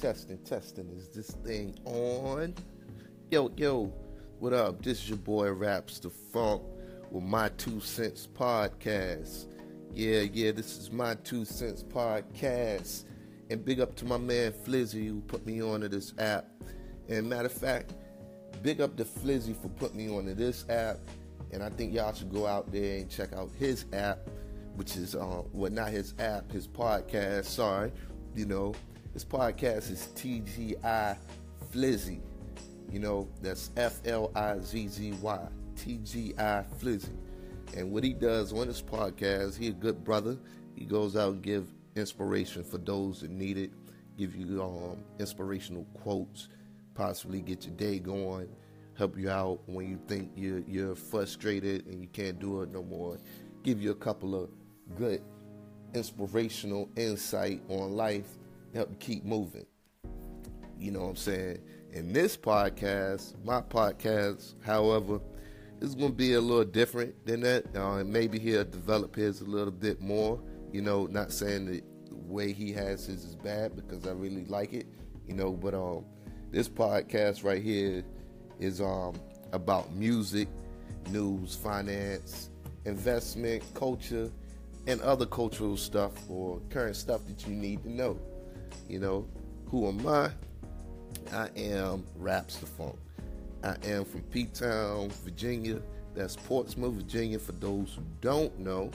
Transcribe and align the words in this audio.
testing, 0.00 0.38
testing. 0.38 0.88
Is 0.96 1.08
this 1.08 1.30
thing 1.44 1.78
on? 1.84 2.54
Yo, 3.30 3.50
yo, 3.58 3.92
what 4.38 4.54
up? 4.54 4.82
This 4.82 5.02
is 5.02 5.10
your 5.10 5.18
boy 5.18 5.52
Raps 5.52 5.98
the 5.98 6.08
Funk 6.08 6.62
with 7.10 7.22
my 7.22 7.50
two 7.58 7.80
cents 7.80 8.26
podcast. 8.26 9.44
Yeah, 9.92 10.20
yeah, 10.32 10.52
this 10.52 10.78
is 10.78 10.90
my 10.90 11.16
two 11.16 11.44
cents 11.44 11.82
podcast. 11.82 13.04
And 13.50 13.62
big 13.62 13.78
up 13.78 13.94
to 13.96 14.06
my 14.06 14.16
man 14.16 14.52
Flizzy 14.52 15.06
who 15.06 15.20
put 15.20 15.44
me 15.44 15.62
onto 15.62 15.88
this 15.88 16.14
app. 16.18 16.46
And 17.10 17.28
matter 17.28 17.46
of 17.46 17.52
fact, 17.52 17.92
big 18.62 18.80
up 18.80 18.96
to 18.96 19.04
Flizzy 19.04 19.54
for 19.54 19.68
putting 19.68 19.98
me 19.98 20.08
onto 20.08 20.32
this 20.32 20.64
app. 20.70 20.96
And 21.52 21.62
I 21.62 21.68
think 21.68 21.92
y'all 21.92 22.14
should 22.14 22.32
go 22.32 22.46
out 22.46 22.72
there 22.72 23.00
and 23.00 23.10
check 23.10 23.34
out 23.34 23.50
his 23.58 23.84
app, 23.92 24.20
which 24.76 24.96
is 24.96 25.14
uh, 25.14 25.42
well 25.52 25.70
not 25.70 25.90
his 25.90 26.14
app, 26.18 26.50
his 26.50 26.66
podcast. 26.66 27.44
Sorry, 27.44 27.92
you 28.34 28.46
know, 28.46 28.72
his 29.12 29.24
podcast 29.24 29.90
is 29.90 30.08
TGI 30.14 31.16
Flizzy. 31.72 32.20
You 32.90 32.98
know, 32.98 33.28
that's 33.40 33.70
F 33.76 34.00
L 34.04 34.30
I 34.34 34.58
Z 34.58 34.88
Z 34.88 35.12
Y. 35.20 35.48
TGI 35.76 36.64
Flizzy. 36.78 37.16
And 37.76 37.90
what 37.90 38.04
he 38.04 38.12
does 38.12 38.52
on 38.52 38.66
his 38.66 38.82
podcast, 38.82 39.56
he 39.56 39.68
a 39.68 39.72
good 39.72 40.04
brother. 40.04 40.36
He 40.74 40.84
goes 40.84 41.16
out 41.16 41.34
and 41.34 41.42
give 41.42 41.68
inspiration 41.96 42.64
for 42.64 42.78
those 42.78 43.20
that 43.20 43.30
need 43.30 43.56
it, 43.58 43.70
give 44.18 44.34
you 44.34 44.62
um, 44.62 44.98
inspirational 45.18 45.86
quotes, 45.94 46.48
possibly 46.94 47.40
get 47.40 47.64
your 47.64 47.74
day 47.74 47.98
going, 47.98 48.48
help 48.96 49.16
you 49.16 49.30
out 49.30 49.60
when 49.66 49.88
you 49.88 49.98
think 50.08 50.30
you're, 50.36 50.62
you're 50.66 50.94
frustrated 50.94 51.86
and 51.86 52.00
you 52.00 52.08
can't 52.08 52.38
do 52.38 52.62
it 52.62 52.72
no 52.72 52.82
more, 52.82 53.18
give 53.62 53.80
you 53.80 53.90
a 53.90 53.94
couple 53.94 54.34
of 54.34 54.50
good 54.96 55.22
inspirational 55.94 56.88
insight 56.96 57.60
on 57.68 57.92
life, 57.96 58.38
help 58.74 58.90
you 58.90 58.96
keep 58.96 59.24
moving. 59.24 59.66
You 60.78 60.92
know 60.92 61.00
what 61.00 61.10
I'm 61.10 61.16
saying? 61.16 61.58
In 61.92 62.12
this 62.12 62.36
podcast, 62.36 63.34
my 63.44 63.60
podcast, 63.60 64.54
however, 64.64 65.20
is 65.80 65.94
going 65.94 66.10
to 66.10 66.16
be 66.16 66.34
a 66.34 66.40
little 66.40 66.64
different 66.64 67.26
than 67.26 67.40
that. 67.40 67.76
Uh, 67.76 68.04
maybe 68.04 68.38
he'll 68.38 68.64
develop 68.64 69.14
his 69.14 69.40
a 69.40 69.44
little 69.44 69.72
bit 69.72 70.00
more. 70.00 70.40
You 70.72 70.82
know, 70.82 71.06
not 71.06 71.32
saying 71.32 71.66
the 71.66 71.82
way 72.10 72.52
he 72.52 72.72
has 72.72 73.06
his 73.06 73.24
is 73.24 73.34
bad 73.34 73.74
because 73.76 74.06
I 74.06 74.12
really 74.12 74.44
like 74.46 74.72
it. 74.72 74.86
You 75.26 75.34
know, 75.34 75.52
but 75.52 75.74
um, 75.74 76.04
this 76.50 76.68
podcast 76.68 77.44
right 77.44 77.62
here 77.62 78.04
is 78.58 78.80
um 78.80 79.14
about 79.52 79.92
music, 79.94 80.48
news, 81.10 81.54
finance, 81.56 82.50
investment, 82.84 83.62
culture, 83.74 84.30
and 84.86 85.00
other 85.02 85.26
cultural 85.26 85.76
stuff 85.76 86.12
or 86.28 86.60
current 86.70 86.96
stuff 86.96 87.26
that 87.26 87.46
you 87.46 87.54
need 87.54 87.82
to 87.82 87.90
know. 87.90 88.18
You 88.88 89.00
know, 89.00 89.26
who 89.66 89.88
am 89.88 90.06
I? 90.06 90.30
I 91.32 91.48
am 91.56 92.04
Raps 92.16 92.56
the 92.56 92.66
Funk. 92.66 92.96
I 93.62 93.76
am 93.84 94.04
from 94.04 94.22
P 94.22 94.46
Town, 94.46 95.10
Virginia. 95.24 95.80
That's 96.14 96.36
Portsmouth, 96.36 96.94
Virginia, 96.94 97.38
for 97.38 97.52
those 97.52 97.94
who 97.94 98.02
don't 98.20 98.58
know. 98.58 98.90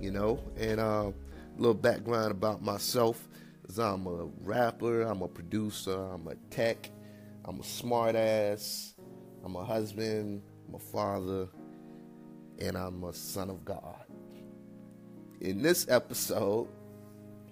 You 0.00 0.10
know, 0.12 0.42
and 0.56 0.80
uh, 0.80 1.10
a 1.10 1.60
little 1.60 1.74
background 1.74 2.30
about 2.30 2.62
myself 2.62 3.28
is 3.68 3.78
I'm 3.78 4.06
a 4.06 4.28
rapper, 4.42 5.02
I'm 5.02 5.22
a 5.22 5.28
producer, 5.28 5.94
I'm 5.94 6.26
a 6.28 6.34
tech, 6.50 6.90
I'm 7.44 7.60
a 7.60 7.62
smartass, 7.62 8.94
I'm 9.44 9.56
a 9.56 9.64
husband, 9.64 10.42
I'm 10.68 10.74
a 10.76 10.78
father, 10.78 11.48
and 12.60 12.76
I'm 12.76 13.04
a 13.04 13.12
son 13.12 13.50
of 13.50 13.64
God. 13.64 14.04
In 15.40 15.62
this 15.62 15.88
episode, 15.88 16.68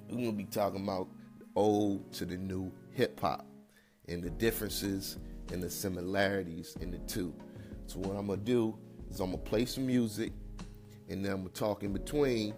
we're 0.08 0.16
gonna 0.16 0.32
be 0.32 0.44
talking 0.44 0.82
about 0.82 1.08
old 1.56 2.12
to 2.12 2.24
the 2.24 2.36
new 2.36 2.70
hip 2.92 3.18
hop 3.18 3.46
and 4.08 4.22
the 4.22 4.30
differences 4.30 5.18
and 5.52 5.62
the 5.62 5.70
similarities 5.70 6.76
in 6.80 6.90
the 6.90 6.98
two. 7.00 7.34
So 7.86 7.98
what 7.98 8.16
I'm 8.16 8.26
gonna 8.26 8.38
do 8.38 8.76
is 9.10 9.20
I'm 9.20 9.30
gonna 9.30 9.42
play 9.42 9.64
some 9.64 9.86
music 9.86 10.32
and 11.08 11.24
then 11.24 11.32
I'm 11.32 11.38
gonna 11.38 11.50
talk 11.50 11.82
in 11.82 11.92
between. 11.92 12.54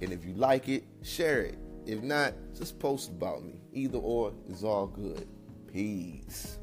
And 0.00 0.12
if 0.12 0.24
you 0.24 0.34
like 0.34 0.68
it, 0.68 0.84
share 1.02 1.42
it. 1.42 1.58
If 1.86 2.02
not, 2.02 2.34
just 2.56 2.78
post 2.78 3.10
about 3.10 3.44
me. 3.44 3.60
Either 3.72 3.98
or 3.98 4.32
is 4.48 4.62
all 4.62 4.86
good. 4.86 5.26
Peace. 5.72 6.58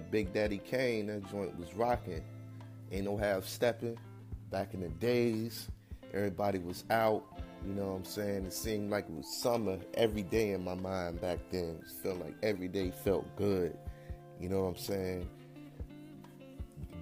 Big 0.00 0.32
Daddy 0.32 0.58
Kane, 0.58 1.06
that 1.06 1.30
joint 1.30 1.58
was 1.58 1.74
rocking. 1.74 2.22
Ain't 2.92 3.04
no 3.04 3.16
half 3.16 3.44
stepping. 3.44 3.98
Back 4.50 4.74
in 4.74 4.80
the 4.80 4.88
days, 4.88 5.68
everybody 6.14 6.58
was 6.58 6.84
out. 6.90 7.24
You 7.66 7.74
know 7.74 7.86
what 7.86 7.96
I'm 7.96 8.04
saying? 8.04 8.46
It 8.46 8.52
seemed 8.52 8.90
like 8.90 9.06
it 9.08 9.14
was 9.14 9.26
summer 9.26 9.78
every 9.94 10.22
day 10.22 10.52
in 10.52 10.64
my 10.64 10.74
mind 10.74 11.20
back 11.20 11.38
then. 11.50 11.80
It 11.82 11.90
felt 12.02 12.20
like 12.20 12.34
every 12.42 12.68
day 12.68 12.92
felt 13.04 13.26
good. 13.36 13.76
You 14.40 14.48
know 14.48 14.62
what 14.62 14.68
I'm 14.68 14.76
saying? 14.76 15.28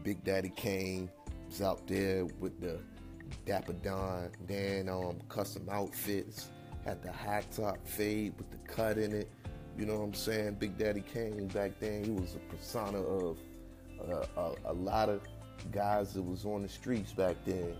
Big 0.02 0.24
Daddy 0.24 0.52
Kane 0.56 1.10
was 1.48 1.60
out 1.60 1.86
there 1.86 2.24
with 2.40 2.60
the 2.60 2.80
Dapper 3.44 3.74
Don, 3.74 4.30
Dan 4.46 4.88
um, 4.88 5.18
custom 5.28 5.68
outfits, 5.70 6.48
had 6.84 7.02
the 7.02 7.12
high 7.12 7.44
top 7.54 7.86
fade 7.86 8.34
with 8.38 8.50
the 8.50 8.58
cut 8.72 8.98
in 8.98 9.12
it. 9.12 9.28
You 9.78 9.84
know 9.84 9.98
what 9.98 10.04
I'm 10.04 10.14
saying? 10.14 10.54
Big 10.54 10.78
Daddy 10.78 11.02
Kane 11.02 11.48
back 11.48 11.72
then, 11.80 12.04
he 12.04 12.10
was 12.10 12.34
a 12.34 12.54
persona 12.54 12.98
of 12.98 13.38
uh, 14.10 14.24
a, 14.36 14.72
a 14.72 14.72
lot 14.72 15.08
of 15.08 15.20
guys 15.70 16.14
that 16.14 16.22
was 16.22 16.44
on 16.44 16.62
the 16.62 16.68
streets 16.68 17.12
back 17.12 17.36
then. 17.44 17.76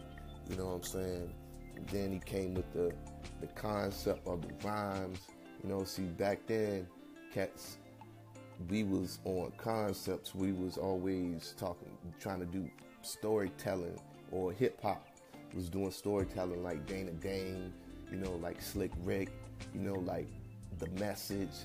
You 0.51 0.57
know 0.57 0.67
what 0.67 0.75
I'm 0.75 0.83
saying? 0.83 1.35
Then 1.91 2.13
he 2.13 2.19
came 2.19 2.55
with 2.55 2.71
the 2.73 2.93
the 3.41 3.47
concept 3.49 4.27
of 4.27 4.43
the 4.43 4.67
rhymes. 4.67 5.21
You 5.63 5.71
know, 5.71 5.85
see 5.85 6.03
back 6.03 6.47
then, 6.47 6.87
cats, 7.33 7.79
we 8.69 8.85
was 8.85 9.19
on 9.25 9.53
concepts. 9.57 10.35
We 10.35 10.53
was 10.53 10.77
always 10.77 11.55
talking, 11.59 11.91
trying 12.21 12.41
to 12.41 12.47
do 12.47 12.69
storytelling, 13.03 13.99
or 14.31 14.53
hip 14.53 14.81
hop 14.83 15.07
was 15.55 15.69
doing 15.69 15.91
storytelling 15.91 16.63
like 16.63 16.87
Dana 16.87 17.13
Dane. 17.13 17.73
You 18.11 18.19
know, 18.19 18.33
like 18.43 18.61
Slick 18.61 18.93
Rick. 19.03 19.31
You 19.75 19.81
know, 19.81 19.95
like 19.95 20.29
the 20.79 20.89
message. 21.01 21.65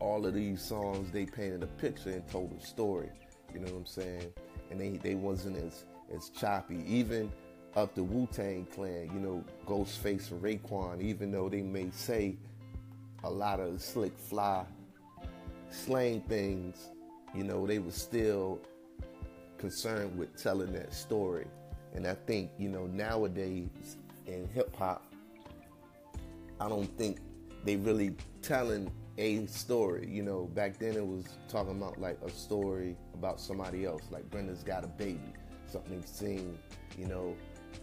All 0.00 0.26
of 0.26 0.34
these 0.34 0.62
songs, 0.62 1.10
they 1.12 1.26
painted 1.26 1.62
a 1.62 1.66
picture 1.66 2.10
and 2.10 2.26
told 2.28 2.52
a 2.58 2.64
story. 2.64 3.10
You 3.52 3.60
know 3.60 3.72
what 3.72 3.78
I'm 3.78 3.86
saying? 3.86 4.32
And 4.70 4.80
they, 4.80 4.90
they 4.90 5.14
wasn't 5.14 5.56
as 5.58 5.84
as 6.14 6.30
choppy. 6.30 6.82
Even 6.86 7.30
up 7.76 7.94
the 7.94 8.02
Wu 8.02 8.26
Tang 8.32 8.66
Clan, 8.74 9.10
you 9.14 9.20
know, 9.20 9.44
Ghostface 9.66 10.30
and 10.32 10.42
Raekwon, 10.42 11.00
even 11.00 11.30
though 11.30 11.48
they 11.48 11.62
may 11.62 11.90
say 11.90 12.36
a 13.22 13.30
lot 13.30 13.60
of 13.60 13.80
slick 13.80 14.16
fly 14.18 14.64
slang 15.70 16.20
things, 16.22 16.90
you 17.34 17.44
know, 17.44 17.66
they 17.66 17.78
were 17.78 17.90
still 17.90 18.58
concerned 19.58 20.16
with 20.18 20.40
telling 20.40 20.72
that 20.72 20.92
story. 20.92 21.46
And 21.94 22.06
I 22.06 22.14
think, 22.14 22.50
you 22.58 22.68
know, 22.68 22.86
nowadays 22.86 23.96
in 24.26 24.48
hip 24.52 24.74
hop, 24.76 25.12
I 26.60 26.68
don't 26.68 26.86
think 26.98 27.18
they 27.64 27.76
really 27.76 28.14
telling 28.42 28.90
a 29.20 29.46
story. 29.46 30.08
You 30.10 30.22
know, 30.22 30.44
back 30.54 30.78
then 30.78 30.96
it 30.96 31.06
was 31.06 31.26
talking 31.48 31.76
about 31.76 32.00
like 32.00 32.18
a 32.24 32.30
story 32.30 32.96
about 33.14 33.38
somebody 33.38 33.84
else, 33.84 34.02
like 34.10 34.28
Brenda's 34.30 34.64
got 34.64 34.82
a 34.82 34.88
baby, 34.88 35.32
something 35.66 36.02
seen, 36.04 36.58
you 36.98 37.06
know, 37.06 37.36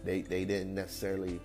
they 0.04 0.22
they 0.22 0.44
didn't 0.44 0.74
necessarily 0.74 1.40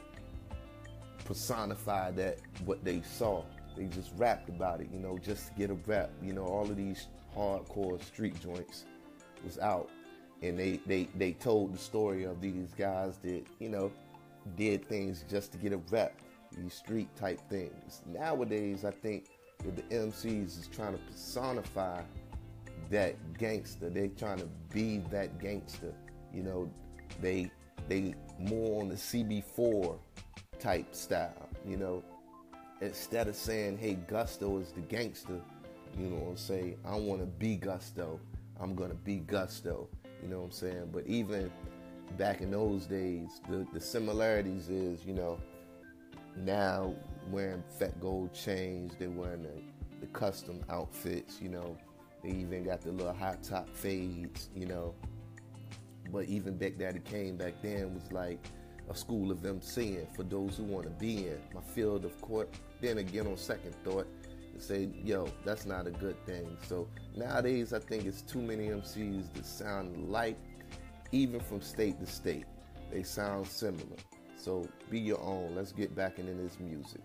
personify 1.25 2.11
that 2.11 2.39
what 2.65 2.83
they 2.83 3.01
saw. 3.01 3.43
They 3.77 3.85
just 3.85 4.11
rapped 4.17 4.49
about 4.49 4.81
it, 4.81 4.87
you 4.91 4.99
know, 4.99 5.17
just 5.17 5.47
to 5.47 5.53
get 5.53 5.69
a 5.69 5.75
rap. 5.85 6.09
You 6.21 6.33
know, 6.33 6.43
all 6.43 6.69
of 6.69 6.75
these 6.75 7.07
hardcore 7.35 8.03
street 8.03 8.39
joints 8.41 8.85
was 9.43 9.59
out, 9.59 9.89
and 10.41 10.57
they 10.57 10.79
they 10.87 11.07
they 11.15 11.33
told 11.33 11.73
the 11.73 11.77
story 11.77 12.23
of 12.23 12.41
these 12.41 12.73
guys 12.77 13.17
that 13.19 13.43
you 13.59 13.69
know 13.69 13.91
did 14.57 14.87
things 14.87 15.23
just 15.29 15.51
to 15.51 15.57
get 15.59 15.71
a 15.71 15.77
rap. 15.91 16.13
These 16.57 16.73
street 16.73 17.09
type 17.15 17.39
things. 17.49 18.03
Nowadays, 18.05 18.85
I 18.85 18.91
think 18.91 19.25
that 19.59 19.75
the 19.75 19.95
MCs 19.95 20.59
is 20.59 20.69
trying 20.73 20.93
to 20.93 20.99
personify 21.11 22.01
that 22.89 23.15
gangster. 23.37 23.89
They're 23.89 24.07
trying 24.09 24.39
to 24.39 24.47
be 24.73 24.99
that 25.11 25.39
gangster. 25.39 25.93
You 26.33 26.43
know, 26.43 26.71
they 27.21 27.51
they 27.87 28.15
more 28.39 28.81
on 28.81 28.89
the 28.89 28.95
CB4 28.95 29.97
type 30.59 30.93
style, 30.95 31.49
you 31.65 31.77
know. 31.77 32.03
Instead 32.81 33.27
of 33.27 33.35
saying, 33.35 33.77
hey, 33.77 33.93
Gusto 34.07 34.57
is 34.57 34.71
the 34.71 34.81
gangster, 34.81 35.39
you 35.97 36.07
know 36.07 36.17
saying? 36.37 36.77
I 36.85 36.95
want 36.95 37.21
to 37.21 37.25
be 37.25 37.55
Gusto. 37.55 38.19
I'm 38.59 38.75
to 38.89 38.95
be 38.95 39.17
Gusto, 39.17 39.87
you 40.21 40.29
know 40.29 40.39
what 40.39 40.45
I'm 40.45 40.51
saying? 40.51 40.89
But 40.91 41.05
even 41.07 41.51
back 42.17 42.41
in 42.41 42.51
those 42.51 42.85
days, 42.85 43.41
the, 43.49 43.65
the 43.73 43.79
similarities 43.79 44.69
is, 44.69 45.05
you 45.05 45.13
know, 45.13 45.39
now 46.37 46.93
wearing 47.29 47.63
fat 47.79 47.99
gold 47.99 48.33
chains, 48.33 48.93
they're 48.99 49.09
wearing 49.09 49.43
the, 49.43 49.61
the 50.01 50.07
custom 50.07 50.61
outfits, 50.69 51.41
you 51.41 51.49
know. 51.49 51.77
They 52.23 52.29
even 52.29 52.63
got 52.63 52.81
the 52.81 52.91
little 52.91 53.13
hot 53.13 53.43
top 53.43 53.69
fades, 53.69 54.49
you 54.55 54.65
know. 54.65 54.95
but 56.11 56.25
even 56.25 56.57
Big 56.57 56.77
Daddy 56.79 56.99
Kane 56.99 57.35
back 57.35 57.53
then 57.61 57.93
was 57.93 58.11
like 58.11 58.39
a 58.89 58.95
school 58.95 59.31
of 59.31 59.39
MCing 59.39 60.13
for 60.15 60.23
those 60.23 60.57
who 60.57 60.63
want 60.63 60.85
to 60.85 60.89
be 60.91 61.27
in 61.27 61.39
my 61.53 61.61
field 61.61 62.05
of 62.05 62.19
court. 62.21 62.49
Then 62.81 62.97
again, 62.97 63.27
on 63.27 63.37
second 63.37 63.75
thought, 63.83 64.07
say, 64.59 64.89
yo, 65.03 65.29
that's 65.43 65.65
not 65.65 65.87
a 65.87 65.91
good 65.91 66.23
thing. 66.25 66.57
So 66.67 66.87
nowadays, 67.15 67.73
I 67.73 67.79
think 67.79 68.05
it's 68.05 68.21
too 68.21 68.41
many 68.41 68.67
MCs 68.67 69.33
that 69.33 69.45
sound 69.45 69.95
alike, 69.95 70.37
even 71.11 71.39
from 71.39 71.61
state 71.61 71.99
to 71.99 72.05
state. 72.05 72.45
They 72.91 73.03
sound 73.03 73.47
similar. 73.47 73.97
So 74.43 74.67
be 74.89 74.99
your 74.99 75.21
own. 75.21 75.55
Let's 75.55 75.71
get 75.71 75.95
back 75.95 76.19
into 76.19 76.33
this 76.33 76.59
music. 76.59 76.99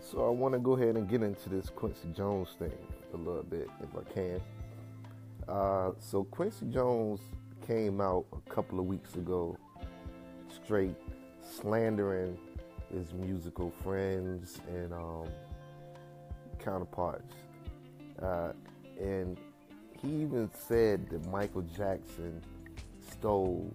So 0.00 0.26
I 0.26 0.30
want 0.30 0.54
to 0.54 0.58
go 0.58 0.72
ahead 0.72 0.96
and 0.96 1.08
get 1.08 1.22
into 1.22 1.48
this 1.48 1.70
Quincy 1.70 2.08
Jones 2.12 2.48
thing 2.58 2.72
a 3.14 3.16
little 3.16 3.44
bit, 3.44 3.68
if 3.80 3.88
I 3.96 4.12
can. 4.12 4.40
Uh, 5.48 5.92
so 6.00 6.24
Quincy 6.24 6.66
Jones 6.66 7.20
came 7.64 8.00
out 8.00 8.24
a 8.32 8.50
couple 8.50 8.80
of 8.80 8.86
weeks 8.86 9.14
ago, 9.14 9.56
straight 10.52 10.96
slandering 11.40 12.36
his 12.92 13.14
musical 13.14 13.72
friends 13.84 14.60
and 14.68 14.92
um, 14.92 15.28
counterparts. 16.58 17.32
Uh, 18.20 18.50
and 19.00 19.38
he 20.00 20.08
even 20.22 20.50
said 20.68 21.08
that 21.10 21.26
Michael 21.30 21.62
Jackson 21.62 22.42
stole 23.10 23.74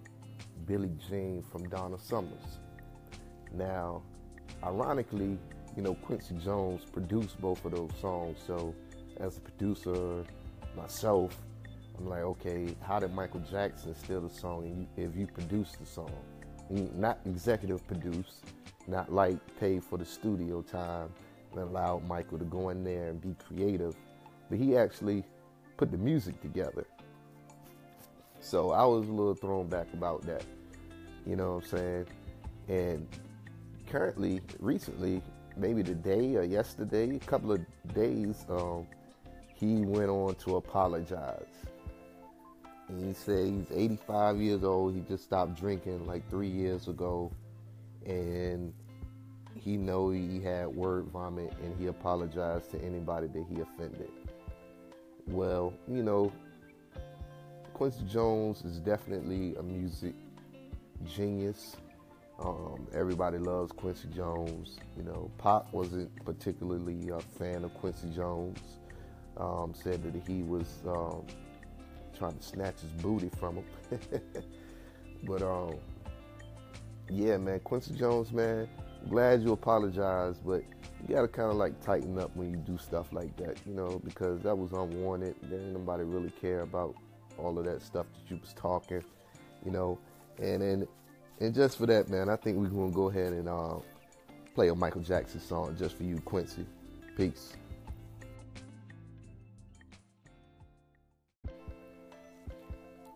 Billie 0.66 0.96
Jean 1.08 1.42
from 1.42 1.68
Donna 1.68 1.98
Summers. 1.98 2.58
Now, 3.52 4.02
ironically, 4.64 5.38
you 5.76 5.82
know, 5.82 5.94
Quincy 5.94 6.34
Jones 6.36 6.84
produced 6.84 7.40
both 7.40 7.64
of 7.64 7.72
those 7.72 7.90
songs. 8.00 8.38
So, 8.46 8.74
as 9.18 9.38
a 9.38 9.40
producer 9.40 10.24
myself, 10.76 11.36
I'm 11.98 12.08
like, 12.08 12.22
okay, 12.22 12.74
how 12.80 12.98
did 12.98 13.14
Michael 13.14 13.42
Jackson 13.50 13.94
steal 13.94 14.22
the 14.22 14.34
song 14.34 14.86
if 14.96 15.16
you 15.16 15.26
produced 15.26 15.78
the 15.78 15.86
song? 15.86 16.12
not 16.70 17.18
executive 17.26 17.86
produced, 17.86 18.44
not 18.86 19.12
like 19.12 19.36
paid 19.60 19.84
for 19.84 19.98
the 19.98 20.04
studio 20.04 20.62
time 20.62 21.10
and 21.52 21.60
allowed 21.60 22.06
Michael 22.08 22.38
to 22.38 22.44
go 22.44 22.70
in 22.70 22.82
there 22.82 23.08
and 23.08 23.20
be 23.20 23.34
creative, 23.46 23.94
but 24.48 24.58
he 24.58 24.76
actually 24.76 25.22
put 25.82 25.90
the 25.90 25.98
music 25.98 26.40
together. 26.40 26.86
So 28.38 28.70
I 28.70 28.84
was 28.84 29.08
a 29.08 29.10
little 29.10 29.34
thrown 29.34 29.66
back 29.66 29.88
about 29.94 30.22
that. 30.22 30.44
You 31.26 31.34
know 31.34 31.54
what 31.54 31.64
I'm 31.64 31.70
saying? 31.70 32.06
And 32.68 33.08
currently, 33.88 34.42
recently, 34.60 35.22
maybe 35.56 35.82
today 35.82 36.36
or 36.36 36.44
yesterday, 36.44 37.16
a 37.16 37.18
couple 37.18 37.50
of 37.50 37.66
days, 37.94 38.46
um, 38.48 38.86
he 39.56 39.84
went 39.84 40.08
on 40.08 40.36
to 40.36 40.54
apologize 40.54 41.50
and 42.86 43.04
he 43.04 43.12
said 43.12 43.48
he's 43.48 43.76
85 43.76 44.36
years 44.36 44.62
old. 44.62 44.94
He 44.94 45.00
just 45.00 45.24
stopped 45.24 45.58
drinking 45.58 46.06
like 46.06 46.30
three 46.30 46.46
years 46.46 46.86
ago, 46.86 47.32
and 48.06 48.72
he 49.58 49.76
know 49.76 50.10
he 50.10 50.40
had 50.40 50.68
word 50.68 51.06
vomit, 51.06 51.52
and 51.60 51.76
he 51.76 51.88
apologized 51.88 52.70
to 52.70 52.80
anybody 52.84 53.26
that 53.26 53.44
he 53.48 53.60
offended. 53.60 54.10
Well, 55.28 55.72
you 55.88 56.02
know, 56.02 56.32
Quincy 57.74 58.04
Jones 58.04 58.64
is 58.64 58.78
definitely 58.78 59.54
a 59.56 59.62
music 59.62 60.14
genius. 61.04 61.76
Um, 62.40 62.86
everybody 62.94 63.38
loves 63.38 63.72
Quincy 63.72 64.08
Jones. 64.14 64.78
You 64.96 65.04
know, 65.04 65.30
Pop 65.38 65.72
wasn't 65.72 66.10
particularly 66.24 67.10
a 67.10 67.20
fan 67.20 67.64
of 67.64 67.72
Quincy 67.74 68.08
Jones. 68.14 68.58
Um, 69.36 69.72
said 69.74 70.02
that 70.02 70.14
he 70.28 70.42
was 70.42 70.66
um, 70.86 71.24
trying 72.18 72.36
to 72.36 72.42
snatch 72.42 72.80
his 72.80 72.90
booty 73.02 73.30
from 73.38 73.56
him. 73.56 73.64
but 75.24 75.42
um, 75.42 75.76
yeah, 77.08 77.36
man, 77.38 77.60
Quincy 77.60 77.94
Jones, 77.94 78.32
man, 78.32 78.68
glad 79.08 79.42
you 79.42 79.52
apologized, 79.52 80.44
but 80.44 80.62
you 81.06 81.14
gotta 81.14 81.28
kind 81.28 81.50
of 81.50 81.56
like 81.56 81.80
tighten 81.80 82.18
up 82.18 82.34
when 82.36 82.50
you 82.50 82.56
do 82.56 82.78
stuff 82.78 83.12
like 83.12 83.36
that, 83.36 83.58
you 83.66 83.74
know, 83.74 84.00
because 84.04 84.40
that 84.42 84.56
was 84.56 84.72
unwanted. 84.72 85.34
There 85.42 85.58
ain't 85.58 85.72
nobody 85.72 86.04
really 86.04 86.30
care 86.30 86.60
about 86.60 86.94
all 87.38 87.58
of 87.58 87.64
that 87.64 87.82
stuff 87.82 88.06
that 88.12 88.30
you 88.30 88.40
was 88.40 88.52
talking, 88.54 89.02
you 89.64 89.72
know, 89.72 89.98
and 90.38 90.62
and 90.62 90.86
and 91.40 91.54
just 91.54 91.78
for 91.78 91.86
that, 91.86 92.08
man, 92.08 92.28
I 92.28 92.36
think 92.36 92.56
we're 92.56 92.68
gonna 92.68 92.92
go 92.92 93.08
ahead 93.10 93.32
and 93.32 93.48
uh, 93.48 93.76
play 94.54 94.68
a 94.68 94.74
Michael 94.74 95.00
Jackson 95.00 95.40
song 95.40 95.76
just 95.76 95.96
for 95.96 96.04
you, 96.04 96.18
Quincy. 96.20 96.66
Peace. 97.16 97.54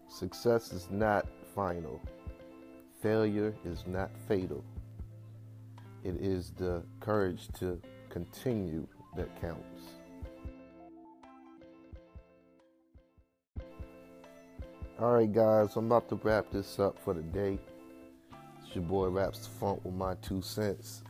Success 0.08 0.72
is 0.72 0.88
not 0.90 1.26
final. 1.54 2.00
Failure 3.00 3.54
is 3.64 3.84
not 3.86 4.10
fatal. 4.26 4.64
It 6.06 6.20
is 6.20 6.52
the 6.56 6.84
courage 7.00 7.48
to 7.58 7.82
continue 8.10 8.86
that 9.16 9.28
counts. 9.40 9.82
All 15.00 15.14
right, 15.14 15.32
guys, 15.32 15.74
I'm 15.74 15.86
about 15.86 16.08
to 16.10 16.14
wrap 16.22 16.52
this 16.52 16.78
up 16.78 16.96
for 16.96 17.12
the 17.12 17.22
day. 17.22 17.58
It's 18.64 18.76
your 18.76 18.84
boy 18.84 19.08
Raps 19.08 19.48
the 19.48 19.48
Funk 19.48 19.84
with 19.84 19.94
my 19.94 20.14
two 20.22 20.40
cents. 20.42 21.02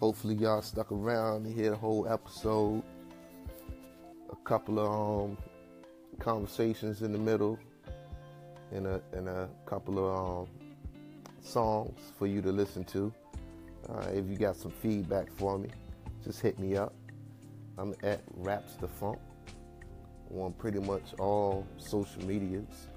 Hopefully, 0.00 0.34
y'all 0.34 0.62
stuck 0.62 0.90
around 0.90 1.44
to 1.44 1.52
hear 1.52 1.70
the 1.70 1.76
whole 1.76 2.08
episode. 2.08 2.82
A 4.32 4.36
couple 4.42 4.80
of 4.80 5.30
um, 5.30 5.38
conversations 6.18 7.02
in 7.02 7.12
the 7.12 7.20
middle 7.20 7.56
and 8.72 8.88
a 8.88 9.00
and 9.12 9.28
a 9.28 9.48
couple 9.64 9.96
of 10.00 10.40
um, 10.40 10.48
songs 11.40 12.00
for 12.18 12.26
you 12.26 12.42
to 12.42 12.50
listen 12.50 12.82
to. 12.86 13.14
Uh, 13.88 14.08
if 14.12 14.28
you 14.28 14.36
got 14.36 14.56
some 14.56 14.70
feedback 14.70 15.30
for 15.36 15.58
me, 15.58 15.68
just 16.24 16.40
hit 16.40 16.58
me 16.58 16.76
up. 16.76 16.94
I'm 17.78 17.94
at 18.02 18.20
Raps 18.36 18.74
the 18.76 18.88
Funk 18.88 19.18
on 20.34 20.52
pretty 20.52 20.78
much 20.78 21.14
all 21.18 21.66
social 21.78 22.24
medias. 22.24 22.88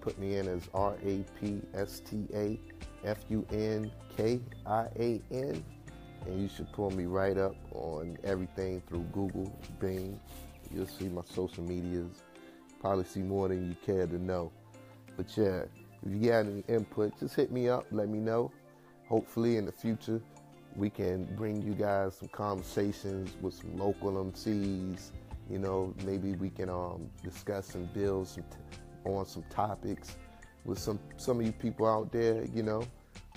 Put 0.00 0.18
me 0.18 0.36
in 0.36 0.48
as 0.48 0.68
R 0.74 0.96
A 1.04 1.24
P 1.40 1.60
S 1.72 2.00
T 2.00 2.26
A 2.34 2.60
F 3.04 3.18
U 3.30 3.46
N 3.50 3.90
K 4.16 4.40
I 4.66 4.86
A 4.98 5.22
N, 5.30 5.64
and 6.26 6.42
you 6.42 6.48
should 6.48 6.70
pull 6.72 6.90
me 6.90 7.04
right 7.06 7.38
up 7.38 7.54
on 7.72 8.18
everything 8.24 8.82
through 8.86 9.04
Google, 9.12 9.56
Bing. 9.78 10.20
You'll 10.74 10.86
see 10.86 11.08
my 11.08 11.22
social 11.24 11.62
medias. 11.62 12.22
Probably 12.80 13.04
see 13.04 13.20
more 13.20 13.48
than 13.48 13.68
you 13.68 13.76
care 13.86 14.06
to 14.06 14.18
know. 14.18 14.52
But 15.16 15.34
yeah, 15.36 15.62
if 16.04 16.12
you 16.12 16.28
got 16.28 16.46
any 16.46 16.64
input, 16.68 17.18
just 17.18 17.34
hit 17.34 17.50
me 17.50 17.68
up, 17.68 17.86
let 17.90 18.08
me 18.08 18.18
know. 18.18 18.50
Hopefully, 19.08 19.56
in 19.56 19.66
the 19.66 19.72
future, 19.72 20.20
we 20.76 20.90
can 20.90 21.24
bring 21.36 21.62
you 21.62 21.74
guys 21.74 22.16
some 22.16 22.28
conversations 22.28 23.36
with 23.40 23.54
some 23.54 23.76
local 23.76 24.12
MCs. 24.12 25.10
You 25.50 25.58
know, 25.58 25.94
maybe 26.04 26.32
we 26.32 26.50
can 26.50 26.70
um, 26.70 27.08
discuss 27.22 27.74
and 27.74 27.92
build 27.92 28.28
some 28.28 28.44
t- 28.44 28.78
on 29.04 29.26
some 29.26 29.44
topics 29.50 30.16
with 30.64 30.78
some 30.78 30.98
some 31.16 31.40
of 31.40 31.46
you 31.46 31.52
people 31.52 31.86
out 31.86 32.10
there. 32.10 32.44
You 32.54 32.62
know, 32.62 32.82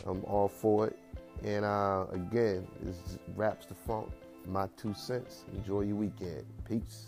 I'm 0.05 0.24
all 0.25 0.47
for 0.47 0.88
it. 0.88 0.97
And 1.43 1.65
uh, 1.65 2.05
again, 2.12 2.67
this 2.81 3.19
raps 3.36 3.65
the 3.65 3.75
funk. 3.75 4.09
My 4.47 4.67
two 4.77 4.93
cents. 4.93 5.43
Enjoy 5.53 5.81
your 5.81 5.97
weekend. 5.97 6.45
Peace. 6.67 7.07